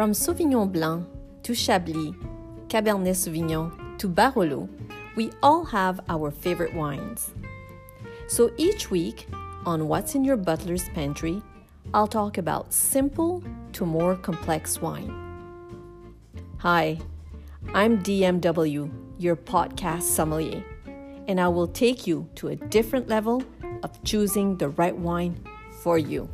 From 0.00 0.12
Sauvignon 0.12 0.72
Blanc 0.72 1.06
to 1.42 1.54
Chablis, 1.54 2.14
Cabernet 2.68 3.14
Sauvignon 3.14 3.98
to 3.98 4.08
Barolo, 4.08 4.66
we 5.14 5.30
all 5.42 5.62
have 5.62 6.00
our 6.08 6.30
favorite 6.30 6.72
wines. 6.72 7.34
So 8.26 8.50
each 8.56 8.90
week 8.90 9.28
on 9.66 9.88
What's 9.88 10.14
in 10.14 10.24
Your 10.24 10.38
Butler's 10.38 10.88
Pantry, 10.94 11.42
I'll 11.92 12.06
talk 12.06 12.38
about 12.38 12.72
simple 12.72 13.44
to 13.74 13.84
more 13.84 14.16
complex 14.16 14.80
wine. 14.80 15.12
Hi, 16.60 16.98
I'm 17.74 18.02
DMW, 18.02 18.90
your 19.18 19.36
podcast 19.36 20.04
sommelier, 20.04 20.64
and 21.28 21.38
I 21.38 21.48
will 21.48 21.68
take 21.68 22.06
you 22.06 22.26
to 22.36 22.48
a 22.48 22.56
different 22.56 23.08
level 23.08 23.44
of 23.82 24.02
choosing 24.04 24.56
the 24.56 24.70
right 24.70 24.96
wine 24.96 25.44
for 25.82 25.98
you. 25.98 26.26